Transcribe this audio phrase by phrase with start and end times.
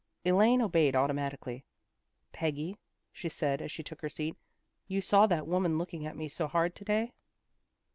[0.25, 1.63] Elaine obeyed automatically."
[2.33, 2.75] Peggy,"
[3.11, 4.35] she said as she took her seat,"
[4.87, 7.13] you saw that woman looking at me so hard to day?